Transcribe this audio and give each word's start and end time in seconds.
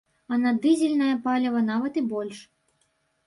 А 0.35 0.37
на 0.43 0.51
дызельнае 0.63 1.09
паліва 1.27 1.61
нават 1.67 1.99
і 2.01 2.05
больш. 2.13 2.39